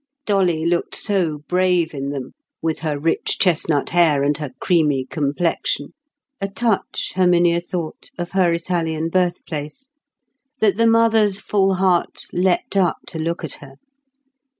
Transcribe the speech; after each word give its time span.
Dolly 0.25 0.65
looked 0.65 0.95
so 0.95 1.43
brave 1.47 1.93
in 1.93 2.09
them, 2.09 2.31
with 2.59 2.79
her 2.79 2.97
rich 2.97 3.37
chestnut 3.37 3.91
hair 3.91 4.23
and 4.23 4.35
her 4.39 4.49
creamy 4.59 5.05
complexion—a 5.05 6.47
touch, 6.49 7.11
Herminia 7.13 7.61
thought, 7.61 8.09
of 8.17 8.31
her 8.31 8.51
Italian 8.51 9.09
birthplace—that 9.09 10.75
the 10.77 10.87
mother's 10.87 11.39
full 11.39 11.75
heart 11.75 12.23
leapt 12.33 12.75
up 12.75 12.97
to 13.09 13.19
look 13.19 13.43
at 13.43 13.53
her. 13.61 13.75